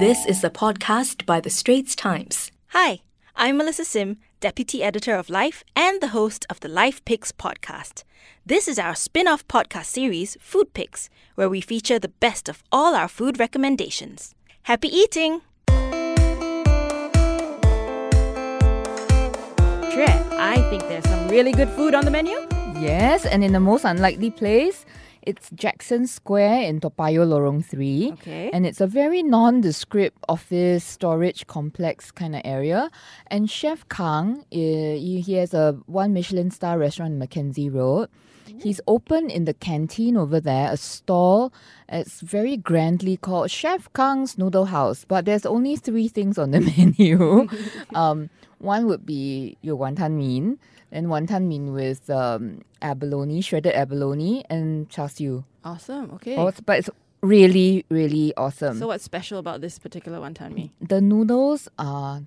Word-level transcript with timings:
This 0.00 0.24
is 0.24 0.42
a 0.42 0.48
podcast 0.48 1.26
by 1.26 1.40
The 1.40 1.50
Straits 1.50 1.94
Times. 1.94 2.50
Hi, 2.68 3.00
I'm 3.36 3.58
Melissa 3.58 3.84
Sim, 3.84 4.16
Deputy 4.40 4.82
Editor 4.82 5.14
of 5.14 5.28
Life 5.28 5.62
and 5.76 6.00
the 6.00 6.08
host 6.08 6.46
of 6.48 6.58
the 6.60 6.68
Life 6.68 7.04
Picks 7.04 7.32
podcast. 7.32 8.04
This 8.46 8.66
is 8.66 8.78
our 8.78 8.94
spin 8.94 9.28
off 9.28 9.46
podcast 9.46 9.84
series, 9.84 10.38
Food 10.40 10.72
Picks, 10.72 11.10
where 11.34 11.50
we 11.50 11.60
feature 11.60 11.98
the 11.98 12.08
best 12.08 12.48
of 12.48 12.64
all 12.72 12.94
our 12.94 13.08
food 13.08 13.38
recommendations. 13.38 14.34
Happy 14.62 14.88
eating! 14.88 15.42
Tre, 15.68 15.76
I 20.40 20.66
think 20.70 20.82
there's 20.88 21.04
some 21.04 21.28
really 21.28 21.52
good 21.52 21.68
food 21.68 21.94
on 21.94 22.06
the 22.06 22.10
menu. 22.10 22.38
Yes, 22.80 23.26
and 23.26 23.44
in 23.44 23.52
the 23.52 23.60
most 23.60 23.84
unlikely 23.84 24.30
place, 24.30 24.86
it's 25.22 25.50
Jackson 25.50 26.06
Square 26.06 26.62
in 26.62 26.80
Toa 26.80 26.90
Payoh 26.90 27.26
Lorong 27.26 27.64
3. 27.64 28.12
Okay. 28.12 28.50
And 28.52 28.66
it's 28.66 28.80
a 28.80 28.86
very 28.86 29.22
nondescript 29.22 30.18
office 30.28 30.84
storage 30.84 31.46
complex 31.46 32.10
kind 32.10 32.34
of 32.34 32.42
area. 32.44 32.90
And 33.26 33.50
Chef 33.50 33.88
Kang, 33.88 34.44
eh, 34.52 34.96
he 34.96 35.20
he 35.20 35.34
has 35.34 35.54
a 35.54 35.78
one 35.86 36.12
Michelin 36.12 36.50
star 36.50 36.78
restaurant 36.78 37.12
in 37.12 37.18
Mackenzie 37.18 37.70
Road. 37.70 38.08
He's 38.58 38.80
opened 38.86 39.30
in 39.30 39.44
the 39.44 39.54
canteen 39.54 40.16
over 40.16 40.40
there, 40.40 40.72
a 40.72 40.76
stall. 40.76 41.52
It's 41.88 42.20
very 42.20 42.56
grandly 42.56 43.16
called 43.16 43.50
Chef 43.50 43.90
Kang's 43.92 44.36
Noodle 44.38 44.66
House, 44.66 45.04
but 45.06 45.24
there's 45.24 45.46
only 45.46 45.76
three 45.76 46.08
things 46.08 46.36
on 46.36 46.50
the 46.50 46.60
menu. 46.76 47.48
um, 47.94 48.28
one 48.60 48.86
would 48.86 49.04
be 49.04 49.56
your 49.62 49.76
wonton 49.76 50.12
mein, 50.16 50.58
then 50.90 51.06
wonton 51.06 51.48
mein 51.48 51.72
with 51.72 52.08
um, 52.08 52.60
abalone, 52.80 53.40
shredded 53.40 53.74
abalone, 53.74 54.44
and 54.48 54.88
char 54.88 55.08
siu. 55.08 55.44
Awesome. 55.64 56.12
Okay. 56.14 56.36
Oh, 56.36 56.46
it's- 56.48 56.62
but 56.64 56.78
it's 56.78 56.90
really, 57.22 57.84
really 57.90 58.32
awesome. 58.36 58.78
so, 58.78 58.86
what's 58.86 59.04
special 59.04 59.38
about 59.38 59.60
this 59.60 59.78
particular 59.78 60.18
wonton 60.20 60.52
mee? 60.54 60.70
the 60.80 61.00
noodles 61.00 61.68
are 61.78 62.22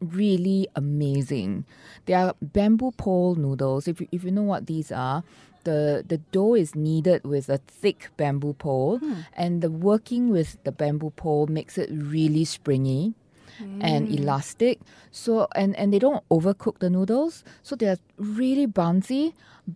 really 0.00 0.68
amazing. 0.76 1.64
They 2.06 2.14
are 2.14 2.34
bamboo 2.42 2.92
pole 2.92 3.34
noodles. 3.34 3.88
If 3.88 4.00
you, 4.00 4.08
if 4.12 4.24
you 4.24 4.30
know 4.30 4.42
what 4.42 4.66
these 4.66 4.92
are, 4.92 5.22
the 5.64 6.04
the 6.06 6.18
dough 6.32 6.54
is 6.54 6.74
kneaded 6.74 7.24
with 7.24 7.48
a 7.48 7.58
thick 7.58 8.10
bamboo 8.16 8.54
pole, 8.54 9.00
and 9.34 9.62
the 9.62 9.70
working 9.70 10.30
with 10.30 10.58
the 10.64 10.72
bamboo 10.72 11.10
pole 11.16 11.46
makes 11.46 11.78
it 11.78 11.88
really 11.90 12.44
springy. 12.44 13.14
And 13.60 14.08
mm. 14.08 14.18
elastic, 14.18 14.80
so 15.10 15.48
and 15.54 15.76
and 15.76 15.92
they 15.92 15.98
don't 15.98 16.22
overcook 16.28 16.78
the 16.78 16.90
noodles, 16.90 17.44
so 17.62 17.76
they're 17.76 17.98
really 18.18 18.66
bouncy, 18.66 19.32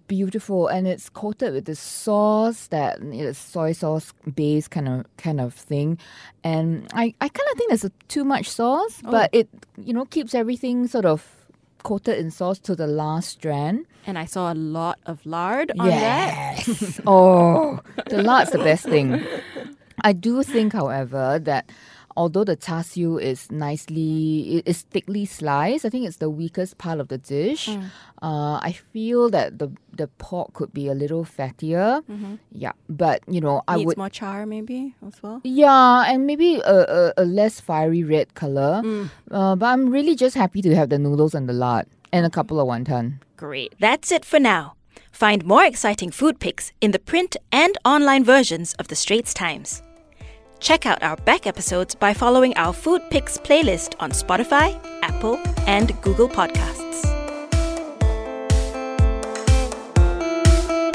beautiful, 0.06 0.69
and 0.69 0.87
it's 0.87 1.09
coated 1.09 1.55
with 1.55 1.64
this 1.64 1.81
sauce 1.81 2.67
that 2.69 3.00
is 3.00 3.39
soy 3.39 3.72
sauce 3.72 4.12
base 4.34 4.69
kind 4.69 4.89
of 4.89 5.17
kind 5.17 5.41
of 5.41 5.55
thing, 5.55 5.98
and 6.45 6.89
I 6.95 7.14
I 7.20 7.28
kind 7.28 7.48
of 7.53 7.59
think 7.59 7.70
there's 7.70 7.84
a, 7.84 7.92
too 8.09 8.25
much 8.25 8.50
sauce, 8.50 9.00
oh. 9.05 9.11
but 9.11 9.31
it 9.33 9.48
you 9.78 9.94
know 9.94 10.05
keeps 10.05 10.34
everything 10.34 10.87
sort 10.87 11.06
of 11.06 11.41
coated 11.83 12.19
in 12.19 12.31
sauce 12.31 12.59
to 12.61 12.77
the 12.77 12.87
last 12.87 13.31
strand. 13.31 13.87
And 14.06 14.19
I 14.19 14.25
saw 14.25 14.53
a 14.53 14.55
lot 14.55 14.98
of 15.06 15.25
lard 15.25 15.72
on 15.78 15.89
that. 15.89 17.00
Oh, 17.06 17.81
the 18.09 18.22
lard's 18.22 18.50
the 18.50 18.59
best 18.59 18.84
thing. 18.84 19.25
I 20.03 20.12
do 20.12 20.42
think, 20.42 20.72
however, 20.72 21.39
that 21.42 21.70
although 22.16 22.44
the 22.44 22.56
char 22.56 22.83
siu 22.83 23.19
is 23.19 23.50
nicely, 23.50 24.58
it 24.58 24.69
is 24.69 24.83
thickly 24.83 25.25
sliced, 25.25 25.84
I 25.84 25.89
think 25.91 26.06
it's 26.06 26.16
the 26.19 26.30
weakest 26.30 26.78
part 26.78 27.00
of 27.00 27.08
the 27.08 27.19
dish. 27.19 27.69
Mm. 27.69 27.91
Uh, 28.22 28.58
I 28.62 28.72
feel 28.92 29.30
that 29.30 29.58
the 29.58 29.70
the 29.97 30.08
pork 30.19 30.53
could 30.55 30.72
be 30.72 30.88
a 30.88 30.94
little 30.94 31.25
fattier. 31.25 32.03
Yeah, 32.53 32.72
but 32.88 33.22
you 33.28 33.41
know, 33.41 33.62
I 33.69 33.72
Mm-hmm. 33.75 33.78
Needs 33.78 33.86
would. 33.86 33.97
more 33.98 34.11
char, 34.11 34.47
maybe, 34.47 34.94
as 35.06 35.22
well. 35.22 35.41
Yeah, 35.44 36.05
and 36.06 36.27
maybe 36.27 36.56
a, 36.64 36.78
a, 36.98 37.12
a 37.19 37.25
less 37.25 37.61
fiery 37.61 38.03
red 38.05 38.34
color. 38.34 38.83
Mm. 38.84 39.11
Uh, 39.31 39.56
but 39.56 39.66
I'm 39.66 39.88
really 39.91 40.14
just 40.16 40.36
happy 40.36 40.61
to 40.62 40.75
have 40.75 40.88
the 40.91 40.98
noodles 40.98 41.34
and 41.34 41.48
the 41.48 41.53
lard 41.55 41.86
and 42.12 42.27
a 42.27 42.31
couple 42.31 42.61
of 42.61 42.66
wonton. 42.69 43.20
Great. 43.37 43.75
That's 43.81 44.12
it 44.12 44.25
for 44.25 44.38
now. 44.41 44.75
Find 45.12 45.44
more 45.44 45.65
exciting 45.65 46.10
food 46.10 46.38
picks 46.41 46.72
in 46.81 46.93
the 46.93 46.99
print 46.99 47.37
and 47.50 47.76
online 47.84 48.22
versions 48.25 48.75
of 48.78 48.88
the 48.88 48.97
Straits 48.97 49.32
Times. 49.34 49.82
Check 50.60 50.87
out 50.87 51.03
our 51.03 51.16
back 51.16 51.47
episodes 51.47 51.94
by 51.94 52.15
following 52.15 52.54
our 52.56 52.72
Food 52.72 53.03
Picks 53.10 53.38
playlist 53.38 53.94
on 53.98 54.10
Spotify, 54.12 54.78
Apple, 55.03 55.41
and 55.66 56.00
Google 56.03 56.28
Podcasts. 56.28 57.03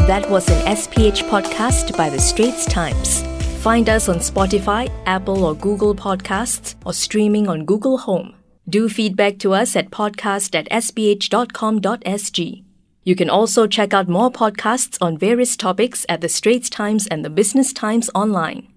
That 0.08 0.30
was 0.30 0.48
an 0.50 0.64
SPH 0.68 1.28
podcast 1.30 1.98
by 1.98 2.12
The 2.12 2.20
Straits 2.20 2.68
Times. 2.68 3.24
Find 3.64 3.90
us 3.90 4.08
on 4.08 4.18
Spotify, 4.18 4.92
Apple, 5.08 5.44
or 5.44 5.56
Google 5.56 5.96
Podcasts, 5.96 6.76
or 6.86 6.94
streaming 6.94 7.48
on 7.48 7.66
Google 7.66 7.98
Home. 7.98 8.36
Do 8.70 8.88
feedback 8.88 9.40
to 9.40 9.54
us 9.54 9.76
at 9.76 9.90
podcast 9.90 10.54
at 10.54 10.70
sph.com.sg. 10.70 12.64
You 13.04 13.16
can 13.16 13.30
also 13.32 13.66
check 13.66 13.94
out 13.96 14.08
more 14.08 14.32
podcasts 14.32 14.98
on 15.02 15.18
various 15.18 15.58
topics 15.58 16.06
at 16.08 16.22
The 16.22 16.30
Straits 16.30 16.70
Times 16.70 17.08
and 17.08 17.26
The 17.26 17.32
Business 17.32 17.74
Times 17.74 18.12
online. 18.14 18.68